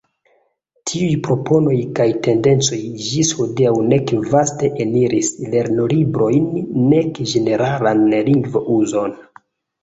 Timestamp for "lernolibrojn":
5.53-6.49